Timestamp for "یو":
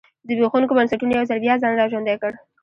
1.17-1.27